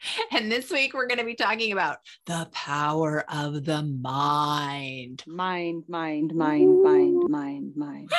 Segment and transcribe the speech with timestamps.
[0.32, 5.22] And this week we're going to be talking about the power of the mind.
[5.26, 8.10] Mind, mind, mind, mind, mind, mind.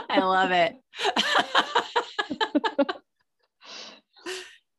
[0.10, 0.76] I love it.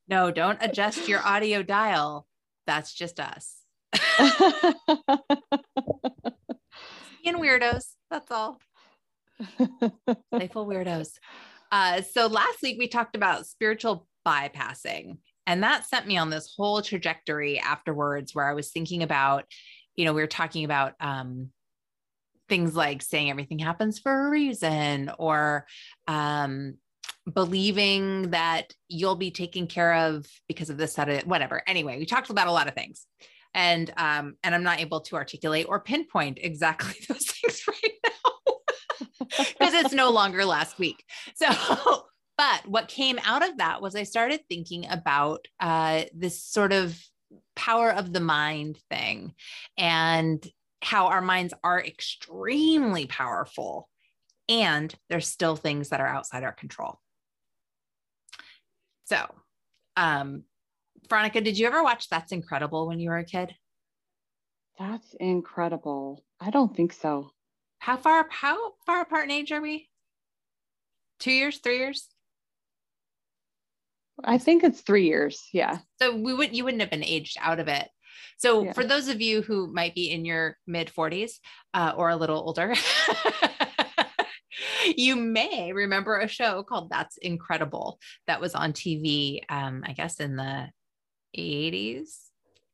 [0.07, 2.27] no, don't adjust your audio dial.
[2.67, 3.55] That's just us.
[7.23, 7.85] Being weirdos.
[8.11, 8.59] That's all.
[10.31, 11.17] Playful weirdos.
[11.71, 16.53] Uh, so last week we talked about spiritual bypassing, and that sent me on this
[16.55, 19.45] whole trajectory afterwards where I was thinking about,
[19.95, 21.49] you know, we were talking about um,
[22.49, 25.65] things like saying everything happens for a reason or
[26.07, 26.75] um,
[27.31, 31.61] believing that you'll be taken care of because of this, that, whatever.
[31.67, 33.05] Anyway, we talked about a lot of things.
[33.55, 37.93] And um, and I'm not able to articulate or pinpoint exactly those things right
[39.57, 41.03] because it's no longer last week.
[41.35, 41.47] So,
[42.37, 46.97] but what came out of that was I started thinking about uh, this sort of
[47.55, 49.33] power of the mind thing
[49.77, 50.45] and
[50.81, 53.89] how our minds are extremely powerful
[54.47, 56.99] and there's still things that are outside our control.
[59.05, 59.17] So,
[59.95, 60.43] um,
[61.09, 63.55] Veronica, did you ever watch That's Incredible when you were a kid?
[64.77, 66.23] That's incredible.
[66.39, 67.31] I don't think so.
[67.79, 69.89] How far how far apart in age are we?
[71.19, 72.07] Two years, three years?
[74.23, 75.47] I think it's three years.
[75.53, 75.79] Yeah.
[76.01, 77.87] So we would you wouldn't have been aged out of it.
[78.37, 78.73] So yeah.
[78.73, 81.33] for those of you who might be in your mid 40s
[81.73, 82.73] uh, or a little older,
[84.95, 90.19] you may remember a show called That's Incredible that was on TV, um, I guess
[90.19, 90.69] in the
[91.37, 92.09] 80s.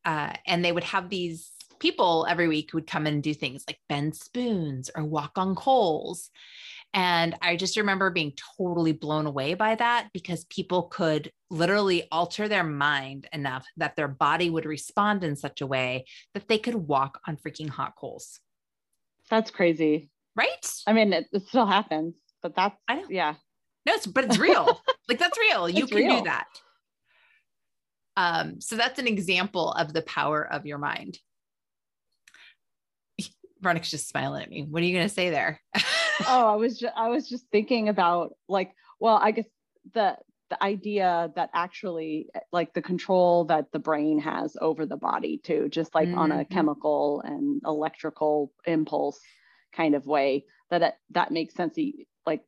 [0.04, 1.50] Uh, and they would have these
[1.80, 6.30] people every week would come and do things like bend spoons or walk on coals.
[6.94, 12.48] And I just remember being totally blown away by that because people could literally alter
[12.48, 16.76] their mind enough that their body would respond in such a way that they could
[16.76, 18.40] walk on freaking hot coals.
[19.30, 20.10] That's crazy.
[20.36, 20.66] Right?
[20.88, 23.08] I mean, it, it still happens, but that's, I know.
[23.10, 23.36] yeah.
[23.86, 24.82] No, it's, but it's real.
[25.10, 25.70] like that's real.
[25.70, 26.18] You can real.
[26.20, 26.48] do that.
[28.18, 31.20] Um, so that's an example of the power of your mind.
[33.66, 34.64] Veronica's just smiling at me.
[34.64, 35.60] What are you going to say there?
[36.28, 39.48] oh, I was just, I was just thinking about like, well, I guess
[39.94, 40.18] the
[40.52, 45.68] the idea that actually like the control that the brain has over the body too,
[45.70, 46.20] just like mm-hmm.
[46.20, 46.54] on a mm-hmm.
[46.54, 49.20] chemical and electrical impulse
[49.74, 50.46] kind of way.
[50.70, 51.76] That it, that makes sense.
[52.28, 52.44] Like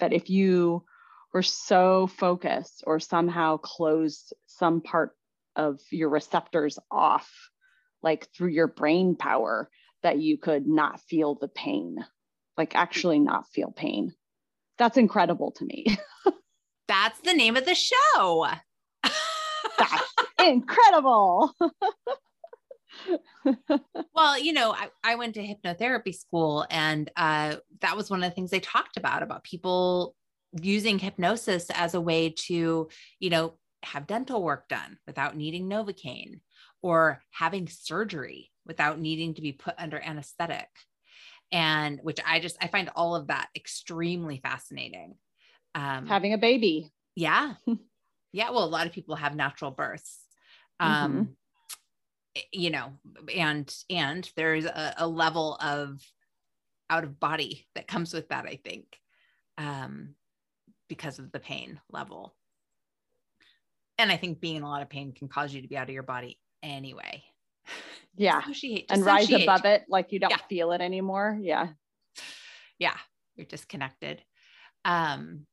[0.00, 0.84] that if you
[1.32, 5.12] were so focused or somehow closed some part
[5.54, 7.30] of your receptors off,
[8.02, 9.70] like through your brain power,
[10.02, 12.04] that you could not feel the pain,
[12.56, 14.14] like actually not feel pain.
[14.78, 15.86] That's incredible to me.
[16.88, 18.46] That's the name of the show.
[19.78, 20.14] That's
[20.44, 21.52] incredible.
[24.14, 28.30] well, you know, I, I went to hypnotherapy school, and uh, that was one of
[28.30, 30.14] the things they talked about about people
[30.60, 32.88] using hypnosis as a way to,
[33.18, 36.40] you know, have dental work done without needing Novocaine
[36.82, 40.68] or having surgery without needing to be put under anesthetic.
[41.50, 45.14] And which I just, I find all of that extremely fascinating.
[45.74, 46.92] Um, Having a baby.
[47.14, 47.54] Yeah.
[48.32, 48.50] yeah.
[48.50, 50.18] Well, a lot of people have natural births.
[50.78, 52.40] Um, mm-hmm.
[52.52, 52.92] you know,
[53.34, 56.00] and, and there's a, a level of
[56.90, 58.84] out of body that comes with that, I think,
[59.56, 60.14] um,
[60.88, 62.34] because of the pain level.
[63.98, 65.88] And I think being in a lot of pain can cause you to be out
[65.88, 67.22] of your body anyway.
[68.16, 68.42] Yeah.
[68.90, 70.38] and rise above it like you don't yeah.
[70.48, 71.38] feel it anymore.
[71.40, 71.68] Yeah.
[72.78, 72.96] Yeah.
[73.36, 74.22] You're disconnected.
[74.84, 75.46] Um,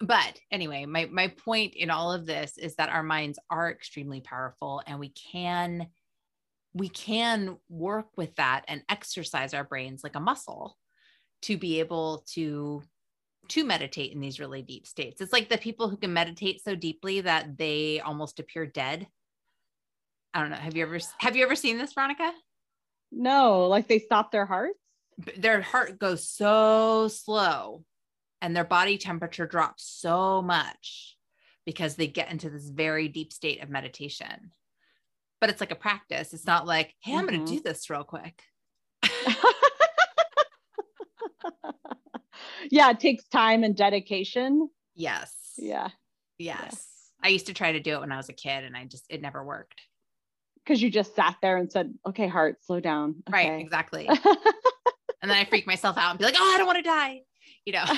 [0.00, 4.20] but anyway, my my point in all of this is that our minds are extremely
[4.20, 5.86] powerful and we can
[6.72, 10.76] we can work with that and exercise our brains like a muscle
[11.42, 12.82] to be able to
[13.48, 15.20] to meditate in these really deep states.
[15.20, 19.08] It's like the people who can meditate so deeply that they almost appear dead
[20.32, 20.56] I don't know.
[20.56, 22.32] Have you ever have you ever seen this, Veronica?
[23.10, 24.78] No, like they stop their hearts.
[25.36, 27.84] Their heart goes so slow,
[28.40, 31.16] and their body temperature drops so much
[31.66, 34.52] because they get into this very deep state of meditation.
[35.40, 36.32] But it's like a practice.
[36.32, 37.36] It's not like, hey, I'm mm-hmm.
[37.36, 38.42] going to do this real quick.
[42.70, 44.68] yeah, it takes time and dedication.
[44.94, 45.34] Yes.
[45.56, 45.88] Yeah.
[46.38, 46.58] Yes.
[46.58, 46.68] Yeah.
[47.22, 49.06] I used to try to do it when I was a kid and I just,
[49.08, 49.80] it never worked.
[50.70, 53.24] Because you just sat there and said, okay, heart, slow down.
[53.28, 53.48] Okay.
[53.48, 53.60] Right.
[53.60, 54.06] Exactly.
[54.08, 54.18] and
[55.20, 57.22] then I freak myself out and be like, oh, I don't want to die.
[57.66, 57.84] You know?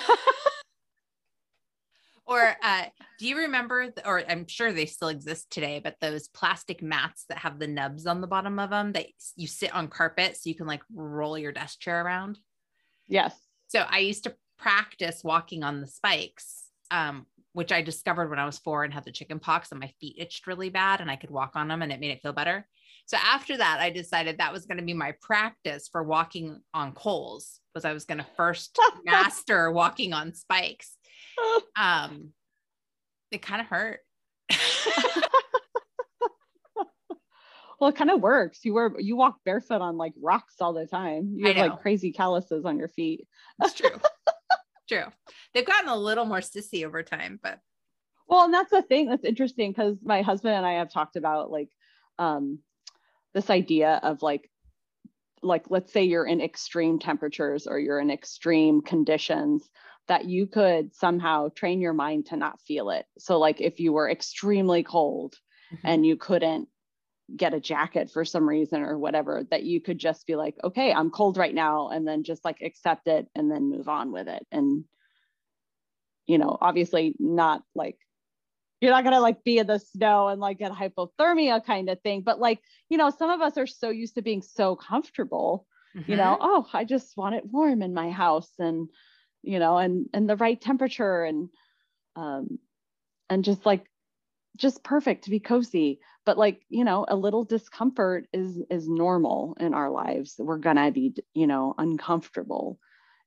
[2.26, 2.84] or uh,
[3.19, 7.36] do you remember, or I'm sure they still exist today, but those plastic mats that
[7.36, 9.04] have the nubs on the bottom of them that
[9.36, 12.38] you sit on carpet so you can like roll your desk chair around?
[13.06, 13.38] Yes.
[13.69, 18.46] So I used to practice walking on the spikes, um, which I discovered when I
[18.46, 21.16] was four and had the chicken pox and my feet itched really bad and I
[21.16, 22.66] could walk on them and it made it feel better.
[23.06, 26.93] So after that, I decided that was going to be my practice for walking on
[26.93, 30.96] coals was I was going to first master walking on spikes.
[31.81, 32.28] Um,
[33.31, 34.00] it kind of hurt.
[37.81, 38.60] well, it kind of works.
[38.64, 41.32] You wear you walk barefoot on like rocks all the time.
[41.34, 43.26] You have like crazy calluses on your feet.
[43.58, 43.88] That's true.
[44.92, 45.12] True.
[45.54, 47.58] They've gotten a little more sissy over time, but
[48.28, 51.50] well, and that's the thing that's interesting because my husband and I have talked about
[51.50, 51.70] like
[52.18, 52.58] um
[53.34, 54.50] this idea of like
[55.42, 59.68] like let's say you're in extreme temperatures or you're in extreme conditions
[60.08, 63.92] that you could somehow train your mind to not feel it so like if you
[63.92, 65.34] were extremely cold
[65.72, 65.86] mm-hmm.
[65.86, 66.68] and you couldn't
[67.37, 70.93] get a jacket for some reason or whatever that you could just be like okay
[70.93, 74.29] i'm cold right now and then just like accept it and then move on with
[74.29, 74.84] it and
[76.26, 77.96] you know obviously not like
[78.81, 82.00] you're not going to like be in the snow and like get hypothermia kind of
[82.02, 85.67] thing but like you know some of us are so used to being so comfortable
[85.96, 86.11] mm-hmm.
[86.11, 86.44] you know mm-hmm.
[86.44, 88.88] oh i just want it warm in my house and
[89.43, 91.49] you know and and the right temperature and
[92.17, 92.58] um
[93.31, 93.87] and just like
[94.56, 99.56] just perfect to be cozy but like you know a little discomfort is is normal
[99.58, 100.37] in our lives.
[100.38, 102.78] We're gonna be you know uncomfortable.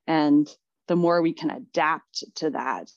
[0.07, 0.47] And
[0.87, 2.91] the more we can adapt to that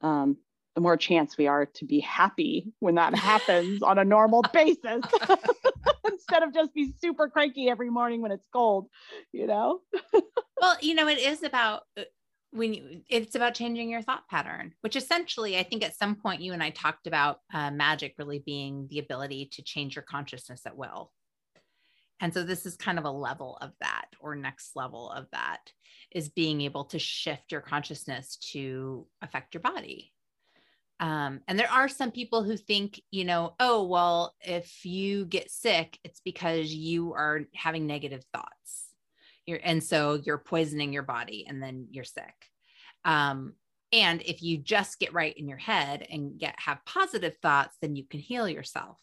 [0.00, 0.36] um,
[0.74, 5.02] the more chance we are to be happy when that happens on a normal basis
[6.06, 8.88] instead of just be super cranky every morning when it's cold
[9.32, 9.80] you know?
[10.60, 12.02] Well you know it is about uh,
[12.52, 16.40] when you it's about changing your thought pattern which essentially i think at some point
[16.40, 20.62] you and i talked about uh, magic really being the ability to change your consciousness
[20.66, 21.10] at will
[22.20, 25.72] and so this is kind of a level of that or next level of that
[26.12, 30.12] is being able to shift your consciousness to affect your body
[31.02, 35.50] um, and there are some people who think, you know, oh, well, if you get
[35.50, 38.91] sick, it's because you are having negative thoughts.
[39.46, 42.34] You're, and so you're poisoning your body and then you're sick.
[43.04, 43.54] Um,
[43.92, 47.94] and if you just get right in your head and get have positive thoughts, then
[47.94, 48.98] you can heal yourself.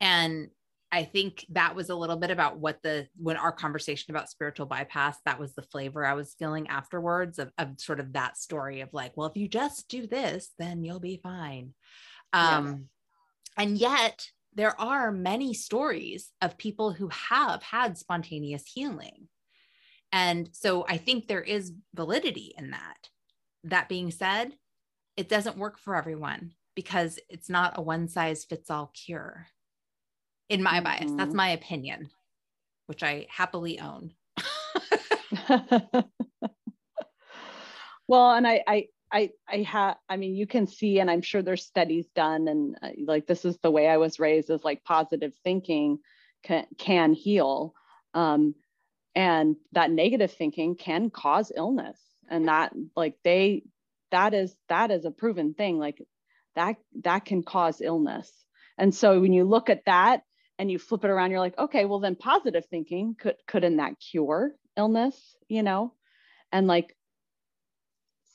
[0.00, 0.48] And
[0.90, 4.66] I think that was a little bit about what the when our conversation about spiritual
[4.66, 8.80] bypass, that was the flavor I was feeling afterwards of, of sort of that story
[8.80, 11.74] of like, well, if you just do this, then you'll be fine.
[12.32, 12.76] Um, yes.
[13.56, 19.28] and yet there are many stories of people who have had spontaneous healing.
[20.12, 23.10] And so I think there is validity in that.
[23.64, 24.54] That being said,
[25.16, 29.46] it doesn't work for everyone because it's not a one size fits all cure
[30.48, 31.04] in my bias.
[31.04, 31.16] Mm-hmm.
[31.16, 32.08] That's my opinion,
[32.86, 34.12] which I happily own.
[38.08, 41.42] well, and I, I, I, I have, I mean, you can see, and I'm sure
[41.42, 44.84] there's studies done, and uh, like this is the way I was raised is like
[44.84, 45.98] positive thinking
[46.42, 47.74] can, can heal.
[48.14, 48.54] Um,
[49.14, 51.98] and that negative thinking can cause illness.
[52.28, 53.62] And that, like, they,
[54.10, 55.78] that is, that is a proven thing.
[55.78, 56.02] Like,
[56.56, 58.30] that, that can cause illness.
[58.76, 60.22] And so when you look at that
[60.58, 63.98] and you flip it around you're like okay well then positive thinking could couldn't that
[64.00, 65.92] cure illness you know
[66.52, 66.96] and like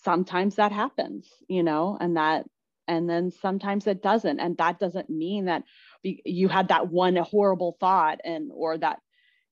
[0.04, 2.46] sometimes that happens you know and that
[2.92, 4.40] and then sometimes it doesn't.
[4.40, 5.64] And that doesn't mean that
[6.04, 9.00] you had that one horrible thought and or that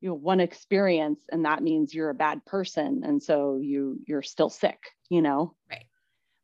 [0.02, 3.04] you know one experience and that means you're a bad person.
[3.06, 4.80] And so you you're still sick
[5.10, 5.56] you know?
[5.70, 5.86] Right.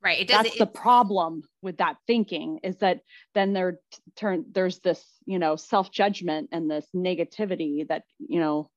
[0.04, 0.22] Right.
[0.22, 3.02] It does, that's the problem with that thinking is that
[3.34, 3.80] then there
[4.16, 8.70] turn there's this you know self judgment and this negativity that you know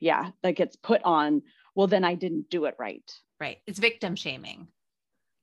[0.00, 1.42] yeah that gets put on
[1.74, 3.10] well then i didn't do it right.
[3.40, 3.58] Right.
[3.66, 4.68] It's victim shaming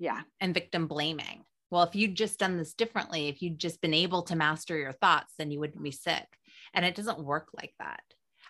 [0.01, 3.93] yeah and victim blaming well if you'd just done this differently if you'd just been
[3.93, 6.27] able to master your thoughts then you wouldn't be sick
[6.73, 8.01] and it doesn't work like that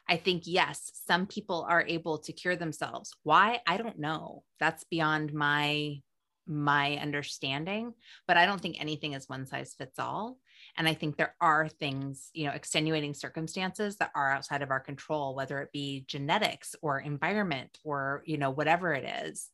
[0.10, 3.14] I think, yes, some people are able to cure themselves.
[3.24, 3.62] Why?
[3.66, 4.44] I don't know.
[4.60, 6.02] That's beyond my
[6.48, 7.94] my understanding,
[8.28, 10.38] but I don't think anything is one size fits all.
[10.76, 14.80] And I think there are things, you know, extenuating circumstances that are outside of our
[14.80, 19.50] control, whether it be genetics or environment or, you know, whatever it is.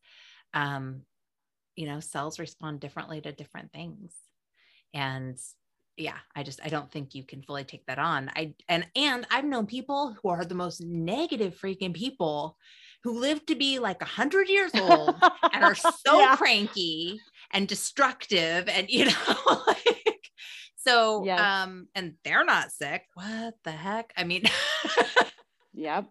[0.53, 1.01] Um,
[1.77, 4.13] you know, cells respond differently to different things.
[4.93, 5.37] And
[5.95, 8.29] yeah, I just I don't think you can fully take that on.
[8.35, 12.57] I and and I've known people who are the most negative freaking people
[13.03, 15.15] who live to be like a hundred years old
[15.53, 16.35] and are so yeah.
[16.35, 19.35] cranky and destructive and you know
[19.67, 20.29] like
[20.75, 21.39] so yes.
[21.39, 23.03] um and they're not sick.
[23.13, 24.13] What the heck?
[24.17, 24.43] I mean
[25.73, 26.09] Yep.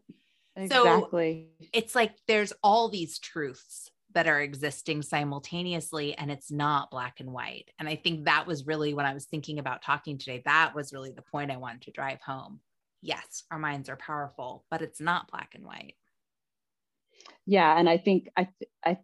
[0.55, 1.49] Exactly.
[1.61, 7.21] So it's like there's all these truths that are existing simultaneously and it's not black
[7.21, 7.71] and white.
[7.79, 10.91] And I think that was really when I was thinking about talking today, that was
[10.91, 12.61] really the point I wanted to drive home.
[13.03, 15.97] Yes, our minds are powerful, but it's not black and white.
[17.45, 18.49] Yeah, and I think I
[18.83, 18.97] I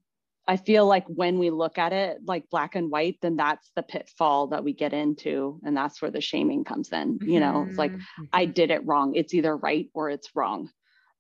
[0.49, 3.83] I feel like when we look at it like black and white, then that's the
[3.83, 5.61] pitfall that we get into.
[5.63, 7.19] And that's where the shaming comes in.
[7.23, 8.25] You know, it's like, mm-hmm.
[8.33, 9.15] I did it wrong.
[9.15, 10.71] It's either right or it's wrong.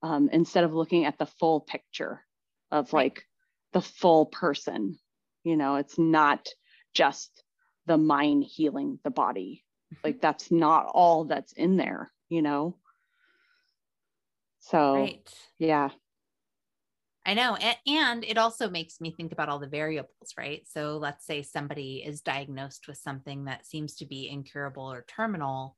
[0.02, 2.24] Um, instead of looking at the full picture
[2.72, 3.24] of like
[3.72, 4.98] the full person.
[5.44, 6.48] You know, it's not
[6.94, 7.42] just
[7.86, 9.64] the mind healing the body.
[9.92, 10.00] Mm-hmm.
[10.04, 12.76] Like that's not all that's in there, you know?
[14.60, 15.28] So, right.
[15.58, 15.90] yeah.
[17.24, 17.56] I know.
[17.56, 20.62] And, and it also makes me think about all the variables, right?
[20.68, 25.76] So let's say somebody is diagnosed with something that seems to be incurable or terminal.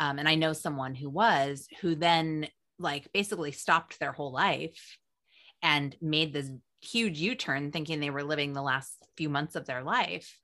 [0.00, 4.98] Um, and I know someone who was, who then like basically stopped their whole life
[5.62, 6.50] and made this
[6.82, 10.38] huge u-turn thinking they were living the last few months of their life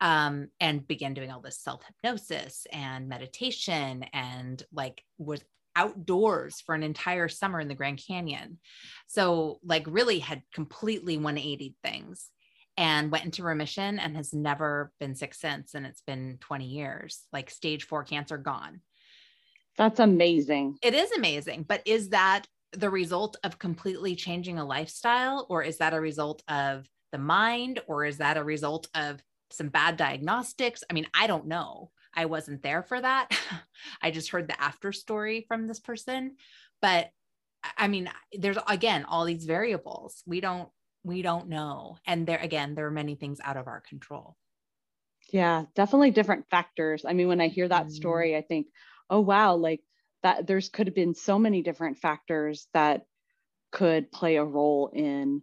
[0.00, 5.42] um, and began doing all this self-hypnosis and meditation and like was
[5.76, 8.58] outdoors for an entire summer in the grand canyon.
[9.06, 12.28] So like really had completely 180 things
[12.76, 17.20] and went into remission and has never been sick since and it's been 20 years.
[17.32, 18.80] Like stage four cancer gone.
[19.76, 20.78] That's amazing.
[20.82, 25.78] It is amazing but is that the result of completely changing a lifestyle or is
[25.78, 30.84] that a result of the mind or is that a result of some bad diagnostics?
[30.88, 31.90] I mean i don't know.
[32.14, 33.30] I wasn't there for that.
[34.02, 36.36] I just heard the after story from this person.
[36.80, 37.10] But
[37.76, 40.22] i mean there's again all these variables.
[40.26, 40.68] We don't
[41.02, 41.96] we don't know.
[42.06, 44.36] And there again there are many things out of our control.
[45.32, 47.04] Yeah definitely different factors.
[47.04, 47.90] I mean when i hear that mm.
[47.90, 48.68] story i think
[49.08, 49.80] oh wow like
[50.22, 53.02] that there's could have been so many different factors that
[53.72, 55.42] could play a role in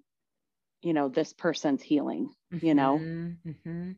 [0.81, 3.91] you know this person's healing mm-hmm, you know mm-hmm.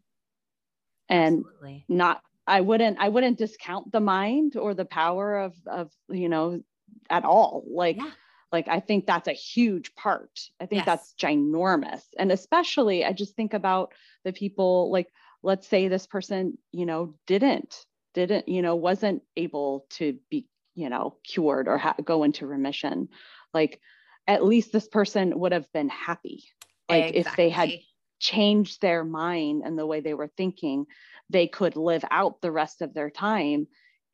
[1.09, 1.85] and Absolutely.
[1.89, 6.61] not i wouldn't i wouldn't discount the mind or the power of of you know
[7.09, 8.11] at all like yeah.
[8.51, 10.85] like i think that's a huge part i think yes.
[10.85, 13.93] that's ginormous and especially i just think about
[14.23, 15.09] the people like
[15.43, 20.89] let's say this person you know didn't didn't you know wasn't able to be you
[20.89, 23.09] know cured or ha- go into remission
[23.53, 23.79] like
[24.27, 26.43] at least this person would have been happy
[26.89, 27.19] like exactly.
[27.19, 27.71] if they had
[28.19, 30.85] changed their mind and the way they were thinking
[31.29, 33.67] they could live out the rest of their time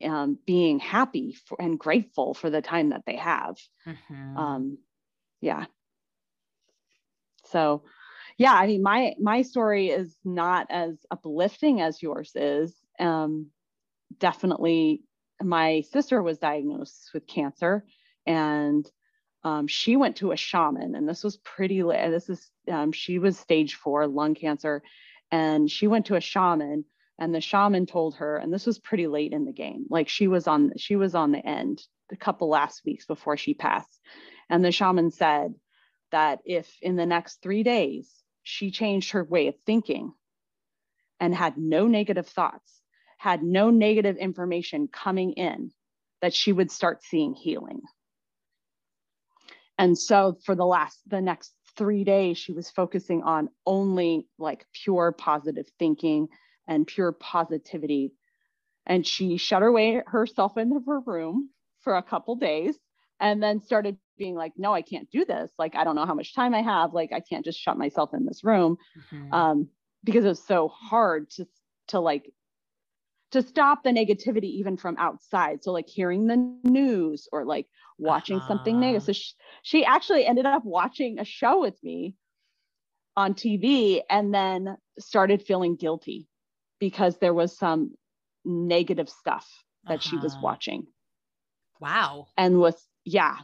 [0.04, 4.36] um, being happy for, and grateful for the time that they have mm-hmm.
[4.36, 4.78] um,
[5.40, 5.64] yeah
[7.44, 7.82] so
[8.38, 13.46] yeah i mean my my story is not as uplifting as yours is um,
[14.18, 15.02] definitely
[15.42, 17.84] my sister was diagnosed with cancer
[18.26, 18.90] and
[19.44, 23.18] um, she went to a shaman and this was pretty late this is um, she
[23.18, 24.82] was stage four lung cancer
[25.30, 26.84] and she went to a shaman
[27.18, 30.26] and the shaman told her and this was pretty late in the game like she
[30.26, 34.00] was on she was on the end a couple last weeks before she passed.
[34.48, 35.54] And the shaman said
[36.12, 38.10] that if in the next three days
[38.42, 40.12] she changed her way of thinking
[41.18, 42.80] and had no negative thoughts
[43.26, 45.72] had no negative information coming in,
[46.22, 47.80] that she would start seeing healing.
[49.76, 54.64] And so for the last, the next three days, she was focusing on only like
[54.72, 56.28] pure positive thinking
[56.68, 58.12] and pure positivity.
[58.86, 62.78] And she shut her way herself into her room for a couple days
[63.18, 65.50] and then started being like, no, I can't do this.
[65.58, 66.94] Like, I don't know how much time I have.
[66.94, 68.76] Like, I can't just shut myself in this room.
[69.12, 69.34] Mm-hmm.
[69.34, 69.68] Um,
[70.04, 71.48] because it was so hard to,
[71.88, 72.32] to like
[73.32, 75.62] to stop the negativity even from outside.
[75.62, 77.66] So like hearing the news or like
[77.98, 78.48] watching uh-huh.
[78.48, 79.02] something negative.
[79.04, 82.14] So she, she actually ended up watching a show with me
[83.16, 86.28] on TV and then started feeling guilty
[86.78, 87.94] because there was some
[88.44, 89.48] negative stuff
[89.86, 90.08] that uh-huh.
[90.08, 90.42] she was uh-huh.
[90.42, 90.86] watching.
[91.80, 92.28] Wow.
[92.36, 93.36] And was yeah.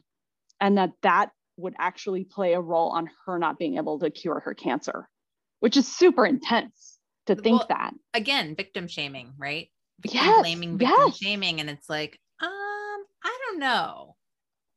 [0.60, 4.40] And that that would actually play a role on her not being able to cure
[4.40, 5.08] her cancer
[5.62, 7.94] which is super intense to think Well, that.
[8.14, 9.68] Again, victim shaming, right?
[10.00, 11.16] Victim Yes, blaming, victim yes.
[11.22, 11.60] shaming.
[11.60, 14.16] And it's like, um, I don't know.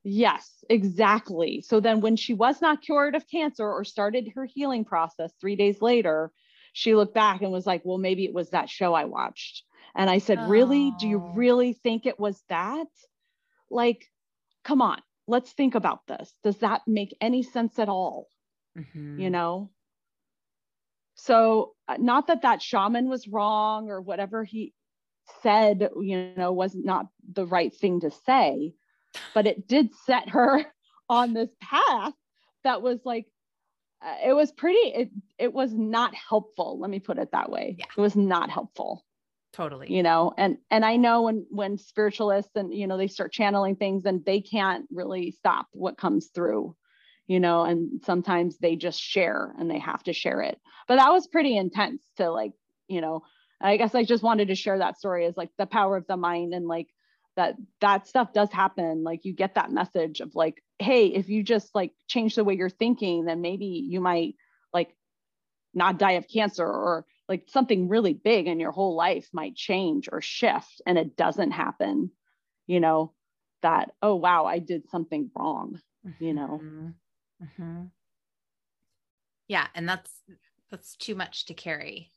[0.04, 1.62] Yes, exactly.
[1.62, 5.56] So then when she was not cured of cancer or started her healing process 3
[5.56, 6.32] days later,
[6.74, 9.64] she looked back and was like, "Well, maybe it was that show I watched."
[9.96, 10.92] And I said, "Really?
[10.92, 11.34] Do you Oh.
[11.34, 12.88] really think it was that?"
[13.72, 14.12] Like,
[14.64, 15.02] come on.
[15.28, 16.36] Let's think about this.
[16.44, 18.30] Does that make any sense at all?
[18.76, 19.20] Mhm.
[19.20, 19.72] you know
[21.16, 24.74] so uh, not that that shaman was wrong or whatever he
[25.42, 28.74] said you know was not the right thing to say
[29.34, 30.64] but it did set her
[31.10, 32.14] on this path
[32.64, 33.26] that was like
[34.06, 37.76] uh, it was pretty it it was not helpful let me put it that way
[37.80, 37.86] Yeah.
[37.98, 39.04] it was not helpful
[39.54, 39.92] Totally.
[39.92, 43.76] you know and and i know when when spiritualists and you know they start channeling
[43.78, 46.76] things and they can't really stop what comes through
[47.28, 51.12] you know and sometimes they just share and they have to share it but that
[51.12, 52.52] was pretty intense to like
[52.88, 53.24] you know
[53.62, 56.18] i guess i just wanted to share that story as like the power of the
[56.18, 56.88] mind and like
[57.36, 61.44] that that stuff does happen like you get that message of like hey if you
[61.44, 64.36] just like change the way you're thinking then maybe you might
[64.74, 64.96] like
[65.74, 70.08] not die of cancer or like something really big in your whole life might change
[70.12, 72.12] or shift and it doesn't happen
[72.68, 73.14] you know
[73.62, 75.80] that oh wow i did something wrong
[76.20, 76.62] you know.
[76.64, 76.94] Mhm.
[77.46, 77.92] Mhm.
[79.48, 80.24] Yeah, and that's
[80.72, 82.12] that's too much to carry.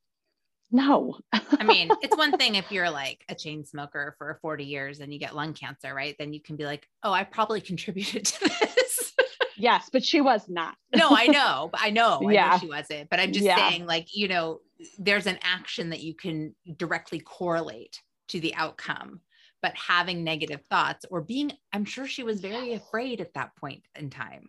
[0.70, 1.18] no
[1.60, 5.12] I mean, it's one thing if you're like a chain smoker for 40 years and
[5.12, 6.14] you get lung cancer, right?
[6.18, 9.14] Then you can be like, "Oh, I probably contributed to this."
[9.56, 13.10] yes but she was not no, I know, but I know, I know she wasn't.
[13.10, 13.54] But I'm just Yeah.
[13.54, 14.60] saying, like, you know,
[14.98, 19.20] there's an action that you can directly correlate to the outcome.
[19.60, 23.84] But having negative thoughts or being, I'm sure she was very afraid at that point
[23.94, 24.48] in time.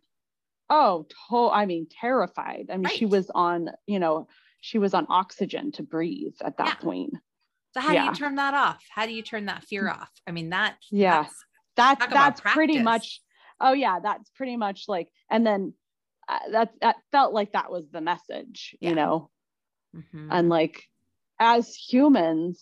[0.70, 4.28] Oh to- i mean terrified i mean she was on you know
[4.62, 6.76] she was on oxygen to breathe at that Yeah.
[6.76, 7.14] point
[7.74, 8.84] So how do you turn that off?
[8.90, 10.10] How do you turn that fear off?
[10.28, 11.22] I mean, that Yeah.
[11.22, 13.22] that's- that's that's pretty much
[13.62, 15.74] oh yeah that's pretty much like and then
[16.28, 18.90] uh, that that felt like that was the message Yeah.
[18.90, 19.30] you know
[19.96, 20.28] Mhm.
[20.32, 20.84] and like
[21.40, 22.62] as humans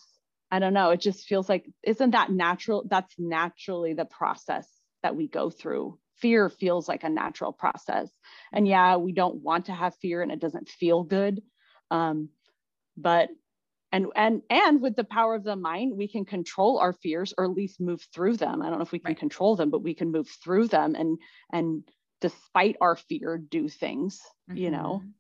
[0.52, 4.68] i don't know it just feels like isn't that natural that's naturally the process
[5.04, 8.10] that we go through fear feels like a natural process
[8.54, 11.42] and yeah we don't want to have fear and it doesn't feel good
[11.92, 12.30] um
[12.98, 13.30] but
[13.92, 17.46] and and and with the power of the mind we can control our fears or
[17.46, 19.20] at least move through them i don't know if we can Right.
[19.20, 21.18] control them but we can move through them and
[21.54, 21.88] and
[22.22, 24.20] despite our fear do things
[24.54, 25.14] you know Mhm.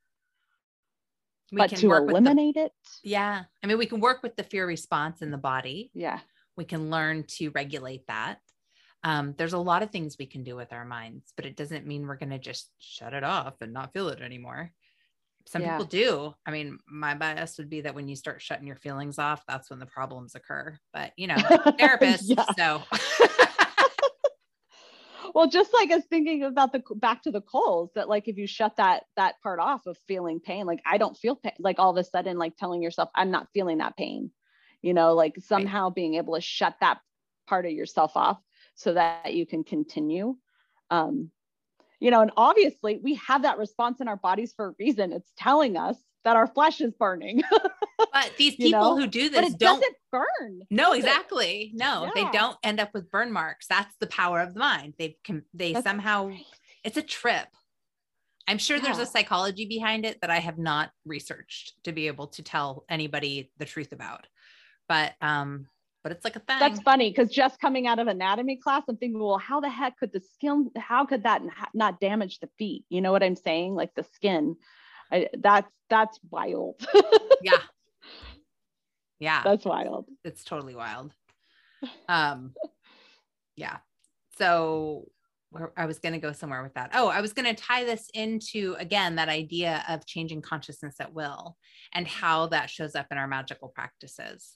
[1.51, 3.45] We but can to work with the- eliminate it yeah.
[3.63, 5.91] I mean, we can work with the fear response in the body.
[5.93, 6.19] yeah
[6.57, 8.41] We can learn to regulate that.
[9.03, 11.85] Um, there's a lot of things we can do with our minds, but it doesn't
[11.85, 14.71] mean we're going to just shut it off and not feel it anymore.
[15.45, 15.77] Some Yeah.
[15.77, 16.35] people do.
[16.45, 19.69] I mean, my bias would be that when you start shutting your feelings off, that's
[19.69, 20.77] when the problems occur.
[20.91, 21.37] But you know,
[21.79, 22.33] therapist.
[22.57, 22.83] So
[25.33, 28.47] well just like us thinking about the back to the coals that like if you
[28.47, 31.91] shut that that part off of feeling pain like i don't feel pain like all
[31.91, 34.31] of a sudden like telling yourself i'm not feeling that pain
[34.81, 36.99] you know like somehow being able to shut that
[37.47, 38.39] part of yourself off
[38.77, 40.37] so that you can continue
[40.89, 41.29] um
[41.99, 45.33] you know and obviously we have that response in our bodies for a reason it's
[45.35, 47.41] telling us that our flesh is burning
[48.13, 51.71] but these You people know, who do this it don't doesn't burn No, exactly.
[51.73, 53.67] No, they don't end up with burn marks.
[53.67, 54.93] That's the power of the mind.
[54.97, 56.45] They can they That's somehow crazy.
[56.83, 57.47] it's a trip.
[58.47, 62.27] I'm sure there's a psychology behind it that I have not researched to be able
[62.27, 64.27] to tell anybody the truth about.
[64.87, 65.67] But um
[66.07, 66.57] but it's like a thing.
[66.57, 69.97] That's funny because just coming out of anatomy class, I'm thinking, well, how the heck
[69.97, 71.41] could the skin, how could that
[71.73, 72.85] not damage the feet?
[72.87, 73.75] You know what I'm saying?
[73.75, 74.55] Like the skin.
[75.11, 76.75] I, that's that's wild.
[77.41, 77.59] yeah.
[79.19, 79.41] Yeah.
[79.43, 80.05] that's wild.
[80.23, 81.11] it's totally wild.
[82.07, 82.53] Um,
[83.57, 83.77] yeah.
[84.37, 85.09] So
[85.49, 86.91] where I was going to go somewhere with that.
[86.93, 91.13] Oh, I was going to tie this into again that idea of changing consciousness at
[91.13, 91.57] will
[91.93, 94.53] and how that shows up in our magical practices.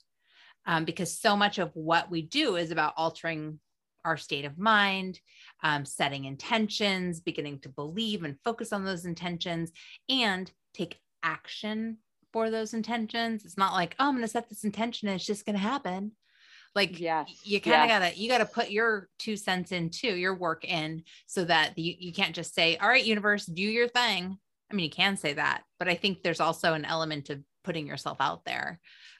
[0.65, 3.59] Um, because so much of what we do is about altering
[4.05, 5.19] our state of mind,
[5.63, 9.71] um, setting intentions, beginning to believe and focus on those intentions,
[10.09, 11.97] and take action
[12.33, 13.45] for those intentions.
[13.45, 15.59] It's not like, oh, I'm going to set this intention and it's just going to
[15.59, 16.13] happen.
[16.73, 17.29] Like Yes.
[17.43, 17.99] you kind of yes.
[17.99, 21.93] gotta you gotta put your two cents in too, your work in, so that you,
[21.99, 24.37] you can't just say, all right, universe, do your thing.
[24.71, 27.87] I mean, you can say that, but I think there's also an element of putting
[27.87, 28.79] yourself out there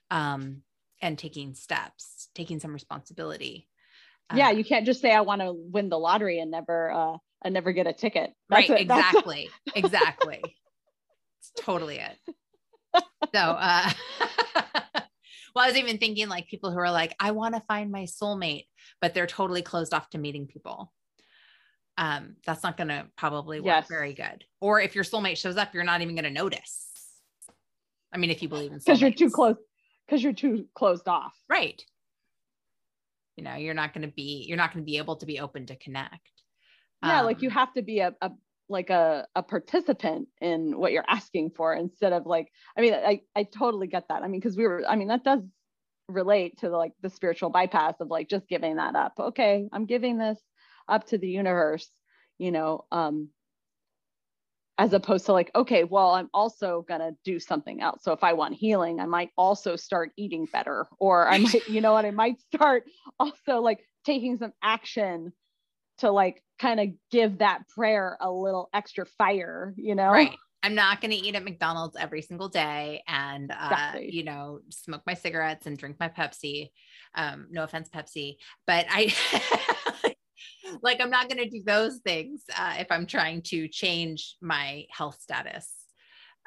[0.10, 0.62] um,
[1.02, 3.68] and taking steps, taking some responsibility.
[4.34, 7.18] yeah, Uh, you can't just say I want to win the lottery and never uh
[7.44, 8.32] and never get a ticket.
[8.50, 8.88] right, That's it.
[8.88, 10.42] That's- exactly, exactly.
[11.40, 12.36] It's totally it.
[13.34, 13.90] so, uh,
[15.56, 18.04] well, I was even thinking like people who are like, I want to find my
[18.04, 18.66] soulmate,
[19.02, 20.94] but they're totally closed off to meeting people.
[21.98, 23.88] Um, that's not going to probably work yes.
[23.88, 24.46] very good.
[24.60, 26.88] Or if your soulmate shows up, you're not even going to notice.
[28.14, 29.56] I mean, if you believe in because you're too close,
[30.12, 31.82] because you're too closed off, right?
[33.38, 35.40] You know, you're not going to be, you're not going to be able to be
[35.40, 36.20] open to connect.
[37.02, 38.32] Yeah, um, like you um, have to be a, a
[38.68, 42.48] like a, a participant in what you're asking for instead of like
[42.78, 45.26] i mean i i totally get that i mean because we were i mean that
[45.26, 45.42] does
[46.08, 49.86] relate to the, like the spiritual bypass of like just giving that up okay i'm
[49.86, 50.40] giving this
[50.88, 51.90] up to the universe
[52.38, 53.28] you know um
[54.82, 58.34] as opposed to like okay well i'm also to do something else so if i
[58.34, 62.12] want healing i might also start eating better or i might you know what i
[62.12, 62.84] might start
[63.20, 65.32] also like taking some action
[66.00, 70.12] to like kind of give that prayer a little extra fire, you know?
[70.12, 70.36] Right.
[70.64, 74.12] I'm not going to eat at McDonald's every single day and, uh, exactly.
[74.14, 76.70] you know, smoke my cigarettes and drink my Pepsi.
[77.16, 78.36] Um, no offense, Pepsi,
[78.68, 79.14] but I,
[80.82, 84.86] like, I'm not going to do those things uh, if I'm trying to change my
[84.90, 85.72] health status.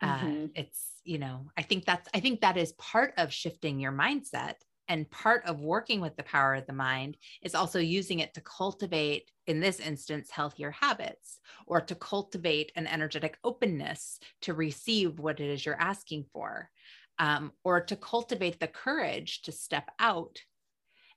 [0.02, 0.46] Uh, mm-hmm.
[0.54, 4.54] It's, you know, I think that's, I think that is part of shifting your mindset
[4.88, 8.40] and part of working with the power of the mind is also using it to
[8.40, 15.40] cultivate, in this instance, healthier habits or to cultivate an energetic openness to receive what
[15.40, 16.70] it is you're asking for,
[17.18, 20.38] um, or to cultivate the courage to step out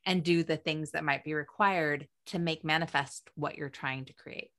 [0.08, 4.14] and do the things that might be required to make manifest what you're trying to
[4.14, 4.50] create.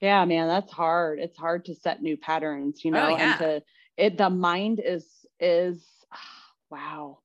[0.00, 1.20] Yeah, man, that's hard.
[1.20, 3.30] It's hard to set new patterns, you oh, know, oh, yeah.
[3.30, 3.62] and to
[3.96, 5.06] it the mind is
[5.40, 5.84] is
[6.70, 7.18] wow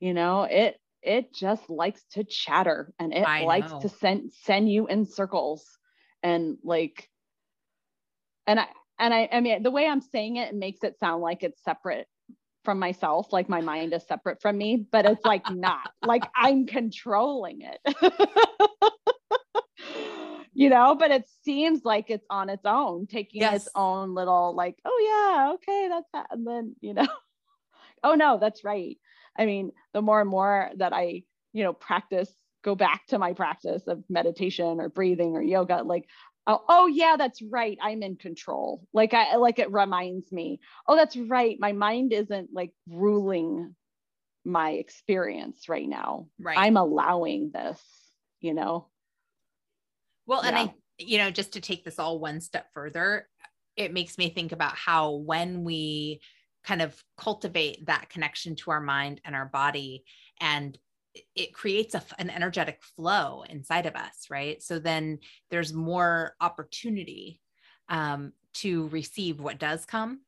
[0.00, 3.80] you know it it just likes to chatter and it I likes know.
[3.80, 5.64] to send send you in circles
[6.22, 7.08] and like
[8.46, 8.66] and i
[8.98, 11.62] and I, I mean the way i'm saying it, it makes it sound like it's
[11.62, 12.06] separate
[12.64, 16.66] from myself like my mind is separate from me but it's like not like i'm
[16.66, 17.94] controlling it
[20.54, 23.62] you know but it seems like it's on its own taking yes.
[23.62, 27.06] its own little like oh yeah okay that's that and then you know
[28.04, 28.98] oh no that's right
[29.36, 31.22] I mean, the more and more that I,
[31.52, 36.06] you know, practice, go back to my practice of meditation or breathing or yoga, like,
[36.46, 37.78] oh, oh yeah, that's right.
[37.80, 38.86] I'm in control.
[38.92, 41.56] Like I like it reminds me, oh, that's right.
[41.58, 43.74] My mind isn't like ruling
[44.44, 46.28] my experience right now.
[46.38, 46.58] Right.
[46.58, 47.80] I'm allowing this,
[48.40, 48.88] you know.
[50.26, 50.48] Well, yeah.
[50.48, 53.28] and I, you know, just to take this all one step further,
[53.76, 56.20] it makes me think about how when we
[56.64, 60.04] kind of cultivate that connection to our mind and our body
[60.40, 60.78] and
[61.34, 64.62] it creates a, an energetic flow inside of us right?
[64.62, 65.18] So then
[65.50, 67.40] there's more opportunity
[67.88, 70.20] um, to receive what does come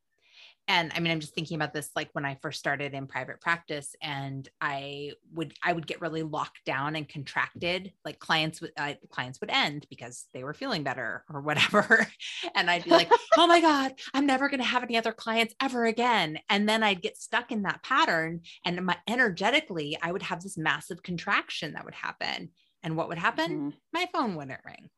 [0.67, 3.39] and i mean i'm just thinking about this like when i first started in private
[3.41, 8.71] practice and i would i would get really locked down and contracted like clients would
[8.77, 12.07] uh, clients would end because they were feeling better or whatever.
[12.55, 15.53] And i'd be like oh my god i'm never going to have any other clients
[15.61, 16.39] ever again.
[16.49, 20.57] And then i'd get stuck in that pattern and my energetically i would have this
[20.57, 22.49] massive contraction that would happen.
[22.83, 23.51] And what would happen?
[23.51, 23.69] Mm-hmm.
[23.93, 24.89] my phone wouldn't ring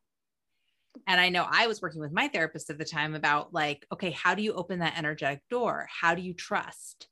[1.09, 4.11] and I know I was working with my therapist at the time about like, okay,
[4.11, 5.89] how do you open that energetic door?
[5.89, 7.07] How do you trust?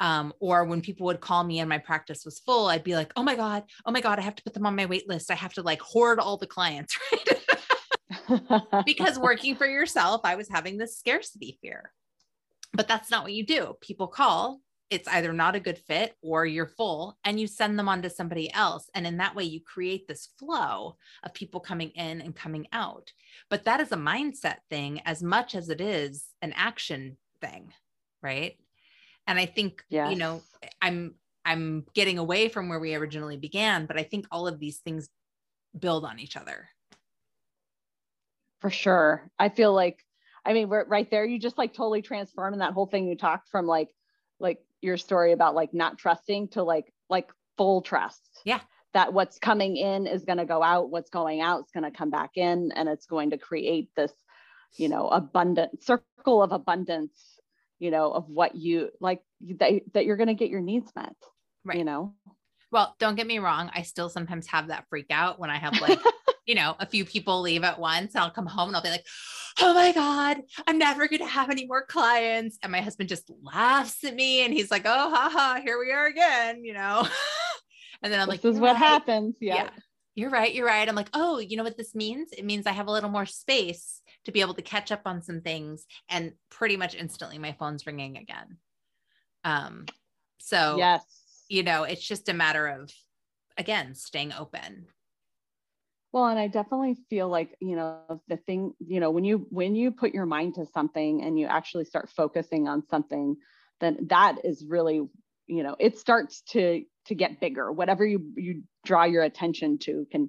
[0.00, 3.10] Um, or when people would call me and my practice was full, I'd be like,
[3.16, 5.30] oh my God, oh my God, I have to put them on my wait list.
[5.30, 6.98] I have to like hoard all the clients,
[8.30, 8.84] right?
[8.84, 11.90] because working for yourself, I was having this scarcity fear.
[12.74, 13.76] But that's not what you do.
[13.80, 17.88] People call, it's either not a good fit or you're full and you send them
[17.88, 18.88] on to somebody else.
[18.94, 23.12] And in that way you create this flow of people coming in and coming out.
[23.50, 27.72] But that is a mindset thing as much as it is an action thing
[28.22, 28.56] right?
[29.26, 30.10] And i think yes.
[30.10, 30.42] you know
[30.80, 34.78] i'm i'm getting away from where we originally began but i think all of these
[34.78, 35.08] things
[35.78, 36.68] build on each other.
[38.60, 39.30] For sure.
[39.38, 40.04] I feel like
[40.44, 43.16] i mean we're right there you just like totally transformed in that whole thing you
[43.16, 43.90] talked from like
[44.40, 48.22] like your story about like not trusting to like like full trust.
[48.44, 48.60] Yeah.
[48.94, 51.96] That what's coming in is going to go out, what's going out is going to
[51.96, 54.12] come back in and it's going to create this,
[54.76, 57.38] you know, abundant circle of abundance,
[57.78, 59.20] you know, of what you like
[59.58, 61.14] that, that you're going to get your needs met.
[61.64, 61.78] Right.
[61.78, 62.14] You know.
[62.70, 65.80] Well, don't get me wrong, I still sometimes have that freak out when I have
[65.80, 66.00] like
[66.48, 69.06] you know, a few people leave at once, I'll come home and I'll be like,
[69.60, 72.58] oh my God, I'm never going to have any more clients.
[72.62, 76.06] And my husband just laughs at me and he's like, oh, haha, here we are
[76.06, 77.06] again, you know?
[78.02, 78.78] and then I'm this like, this is what right.
[78.78, 79.36] happens.
[79.40, 79.54] Yeah.
[79.54, 79.70] yeah.
[80.14, 80.52] You're right.
[80.52, 80.88] You're right.
[80.88, 82.32] I'm like, oh, you know what this means?
[82.32, 85.22] It means I have a little more space to be able to catch up on
[85.22, 88.58] some things and pretty much instantly my phone's ringing again
[89.44, 89.86] um
[90.38, 91.02] so yes
[91.48, 92.92] you know it's just a matter of
[93.56, 94.86] again staying open
[96.18, 99.74] well and i definitely feel like you know the thing you know when you when
[99.74, 103.36] you put your mind to something and you actually start focusing on something
[103.80, 105.02] then that is really
[105.46, 107.72] you know it starts to to get bigger.
[107.72, 110.28] Whatever you you draw your attention to can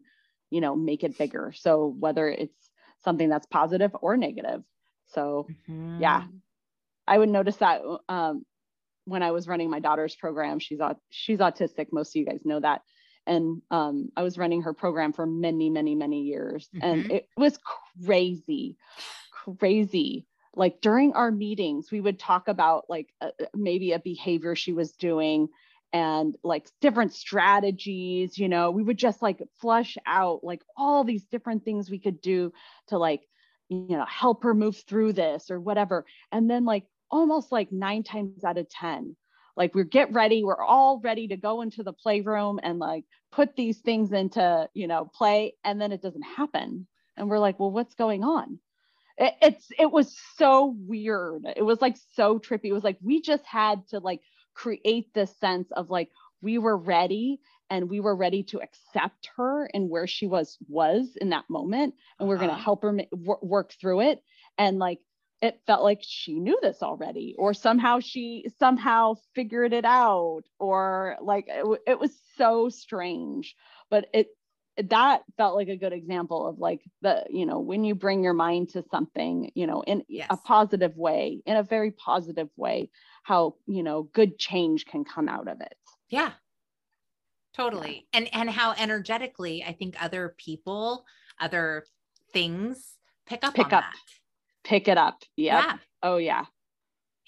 [0.49, 1.53] you know make it bigger.
[1.55, 2.69] So whether it's
[3.03, 4.63] something that's positive or negative.
[5.07, 6.01] So mm-hmm.
[6.01, 6.25] yeah
[7.07, 8.45] i would notice that um,
[9.05, 11.87] when i was running my daughter's program she's she's autistic.
[11.91, 12.81] Most of you guys know that
[13.27, 16.69] and um, i was running her program for many many many years.
[16.75, 16.87] Mm-hmm.
[16.87, 17.59] and it was
[18.05, 18.77] crazy
[19.57, 20.25] crazy.
[20.55, 24.91] Like during our meetings we would talk about like uh, maybe a behavior she was
[24.91, 25.47] doing
[25.93, 28.71] and like different strategies you know?
[28.71, 32.51] We would just like flush out like all these different things we could do
[32.87, 33.21] to like
[33.69, 36.05] you know help her move through this or whatever.
[36.31, 39.15] And then like almost like 9 times out of 10
[39.55, 43.55] like we're get ready we're all ready to go into the playroom and like put
[43.55, 46.87] these things into you know play and then it doesn't happen.
[47.17, 48.59] And we're like well what's going on?
[49.17, 51.43] It, it's it was so weird.
[51.55, 52.65] It was like so trippy.
[52.65, 54.21] It was like we just had to like
[54.53, 56.09] create this sense of like
[56.41, 61.15] we were ready and we were ready to accept her and where she was was
[61.21, 62.45] in that moment and we're uh-huh.
[62.45, 62.97] going to help her
[63.41, 64.23] work through it.
[64.57, 64.99] And like
[65.41, 71.17] it felt like she knew this already or somehow she somehow figured it out or
[71.21, 73.55] like it, it was so strange
[73.89, 74.27] but it
[74.87, 78.33] that felt like a good example of like the you know when you bring your
[78.33, 80.27] mind to something you know in yes.
[80.29, 82.89] a positive way in a very positive way
[83.23, 85.75] how you know good change can come out of it
[86.09, 86.31] yeah
[87.53, 88.19] totally yeah.
[88.19, 91.03] and and how energetically i think other people
[91.41, 91.85] other
[92.31, 93.93] things pick up pick up that.
[94.63, 95.63] Pick it up yep.
[95.63, 96.45] yeah oh yeah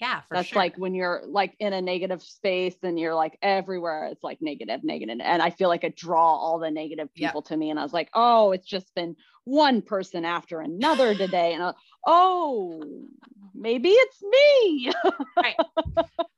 [0.00, 0.58] yeah that's sure.
[0.58, 4.80] like when you're like in a negative space and you're like everywhere it's like negative
[4.82, 7.44] negative and i feel like it draw all the negative people yep.
[7.44, 9.14] to me and i was like oh it's just been
[9.44, 11.72] one person after another today and I,
[12.06, 12.82] oh
[13.54, 14.92] maybe it's me
[15.36, 15.56] right.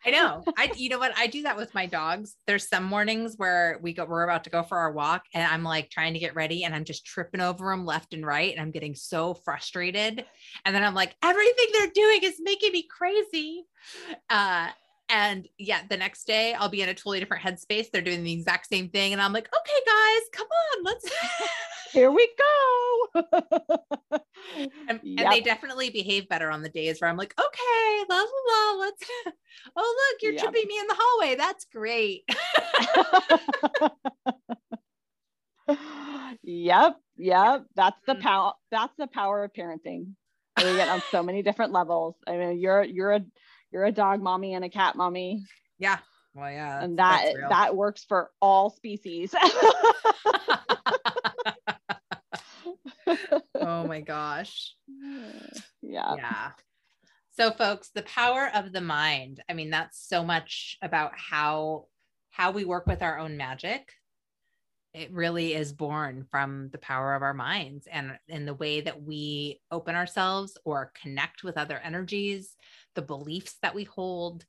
[0.05, 3.35] i know i you know what i do that with my dogs there's some mornings
[3.37, 6.19] where we go we're about to go for our walk and i'm like trying to
[6.19, 9.35] get ready and i'm just tripping over them left and right and i'm getting so
[9.35, 10.25] frustrated
[10.65, 13.65] and then i'm like everything they're doing is making me crazy
[14.31, 14.69] uh
[15.11, 17.91] and yeah, the next day I'll be in a totally different headspace.
[17.91, 19.13] They're doing the exact same thing.
[19.13, 21.05] And I'm like, okay, guys, come on, let's
[21.95, 23.09] here we go.
[24.89, 25.27] and, yep.
[25.27, 28.79] and, they definitely behave better on the days where I'm like, okay, la la la,
[28.81, 29.03] let's
[29.77, 30.43] oh look, you're yep.
[30.43, 31.37] tripping me in the hallway.
[31.37, 32.29] That's great.
[36.43, 37.65] yep, yep.
[37.77, 38.21] That's the mm.
[38.21, 38.53] power.
[38.73, 40.15] That's the power of parenting.
[40.59, 42.17] We get on so many different levels.
[42.27, 43.21] I mean, you're you're a
[43.71, 45.45] you're a dog mommy and a cat mommy.
[45.79, 45.99] Yeah.
[46.35, 46.83] Well, yeah.
[46.83, 49.33] And that that works for all species.
[53.67, 54.75] Oh my gosh.
[55.87, 56.15] Yeah.
[56.17, 56.51] Yeah.
[57.37, 59.43] So folks, the power of the mind.
[59.49, 61.87] I mean, that's so much about how
[62.31, 63.93] how we work with our own magic.
[64.93, 69.03] It really is born from the power of our minds and in the way that
[69.03, 72.57] we open ourselves or connect with other energies,
[72.95, 74.45] the beliefs that we hold.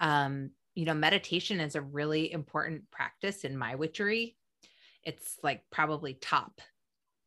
[0.00, 4.36] Um, you know, meditation is a really important practice in my witchery.
[5.02, 6.60] It's like probably top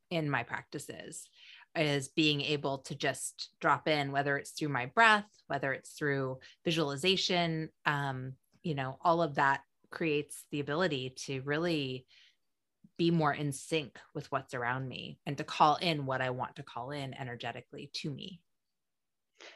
[0.09, 1.27] in my practices
[1.75, 6.39] is being able to just drop in, whether it's through my breath, whether it's through
[6.65, 12.05] visualization, um, you know, all of that creates the ability to really
[12.97, 16.57] be more in sync with what's around me and to call in what I want
[16.57, 18.41] to call in energetically to me.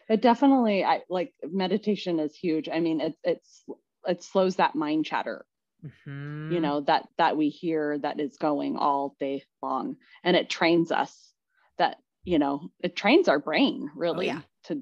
[0.09, 2.69] It definitely, I like meditation is huge.
[2.69, 3.63] I mean, it, it's,
[4.07, 5.45] it slows that mind chatter
[5.85, 6.51] mm-hmm.
[6.51, 10.91] you know that that we hear that is going all day long and it trains
[10.91, 11.33] us
[12.25, 14.41] you know it trains our brain really oh, yeah.
[14.65, 14.81] to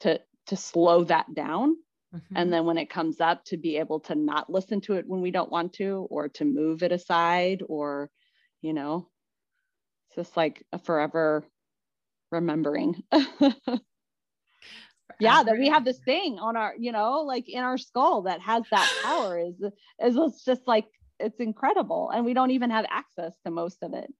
[0.00, 1.76] to to slow that down
[2.14, 2.36] mm-hmm.
[2.36, 5.20] and then when it comes up to be able to not listen to it when
[5.20, 8.10] we don't want to or to move it aside or
[8.62, 9.06] you know
[10.08, 11.44] it's just like a forever
[12.32, 13.02] remembering
[15.20, 18.40] yeah that we have this thing on our you know like in our skull that
[18.40, 20.86] has that power is is it's just like
[21.18, 24.10] it's incredible and we don't even have access to most of it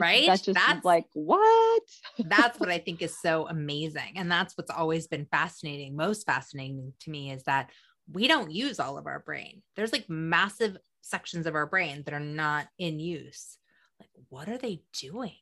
[0.00, 0.26] right?
[0.26, 1.82] that's just that's, like what?
[2.26, 6.92] that's what i think is so amazing and that's what's always been fascinating most fascinating
[7.00, 7.70] to me is that
[8.12, 9.62] we don't use all of our brain.
[9.74, 13.58] There's like massive sections of our brain that are not in use.
[13.98, 15.36] Like what are they doing?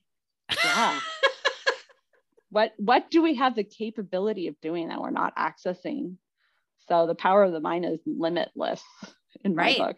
[0.65, 0.99] Yeah.
[2.51, 6.19] What what do we have the capability of doing that we're not accessing?
[6.87, 8.81] So the power of the mind is limitless
[9.45, 9.79] in my right.
[9.79, 9.97] book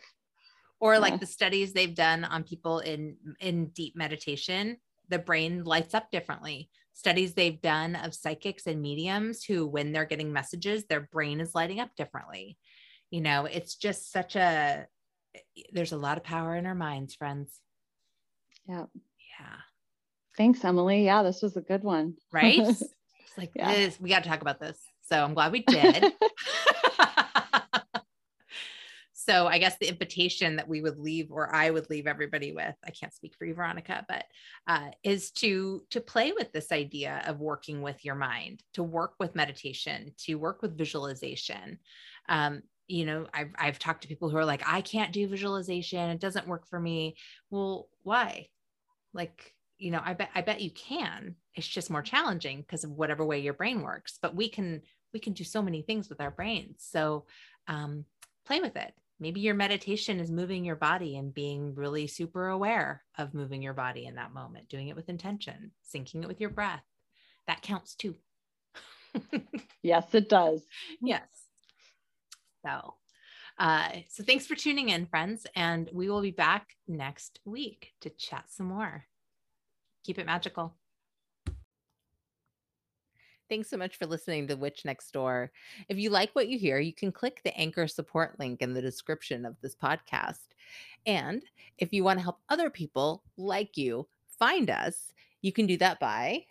[0.80, 4.76] or like the studies they've done on people in in deep meditation
[5.08, 10.04] the brain lights up differently studies they've done of psychics and mediums who when they're
[10.04, 12.56] getting messages their brain is lighting up differently
[13.10, 14.86] you know it's just such a
[15.72, 17.60] there's a lot of power in our minds friends
[18.68, 18.84] yeah
[19.38, 19.56] yeah
[20.36, 21.04] Thanks, Emily.
[21.04, 22.14] Yeah, this was a good one.
[22.32, 22.58] Right?
[22.58, 22.82] it's
[23.38, 23.74] like yeah.
[23.74, 24.00] this.
[24.00, 24.78] We got to talk about this.
[25.02, 26.12] So I'm glad we did.
[29.26, 32.74] so I guess the invitation that we would leave, or I would leave everybody with,
[32.84, 34.24] I can't speak for you, Veronica, but
[34.68, 39.14] uh, is to to play with this idea of working with your mind, to work
[39.18, 41.80] with meditation, to work with visualization.
[42.28, 46.10] Um, you know, I've I've talked to people who are like, I can't do visualization,
[46.10, 47.16] it doesn't work for me.
[47.50, 48.46] Well, why?
[49.12, 51.34] Like you know, I bet I bet you can.
[51.54, 54.20] It's just more challenging because of whatever way your brain works.
[54.22, 56.86] But we can we can do so many things with our brains.
[56.88, 57.26] So
[57.66, 58.04] um,
[58.44, 58.94] play with it.
[59.18, 63.72] Maybe your meditation is moving your body and being really super aware of moving your
[63.72, 66.84] body in that moment, doing it with intention, syncing it with your breath.
[67.46, 68.16] That counts too.
[69.82, 70.62] yes, it does.
[71.00, 71.26] Yes.
[72.64, 72.94] So,
[73.58, 78.10] uh, so thanks for tuning in, friends, and we will be back next week to
[78.10, 79.06] chat some more
[80.06, 80.76] keep it magical.
[83.48, 85.52] Thanks so much for listening to Witch Next Door.
[85.88, 88.82] If you like what you hear, you can click the anchor support link in the
[88.82, 90.46] description of this podcast.
[91.06, 91.42] And
[91.78, 96.00] if you want to help other people like you find us, you can do that
[96.00, 96.44] by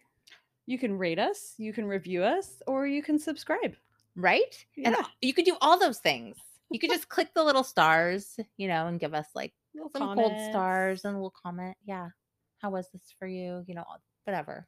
[0.67, 3.75] you can rate us, you can review us, or you can subscribe.
[4.15, 4.65] Right?
[4.75, 4.88] Yeah.
[4.88, 6.38] And you can do all those things.
[6.71, 10.01] You can just click the little stars, you know, and give us like little some
[10.01, 10.29] comments.
[10.31, 11.77] gold stars and a little comment.
[11.86, 12.10] Yeah
[12.65, 13.63] how was this for you?
[13.67, 13.86] You know,
[14.23, 14.67] whatever.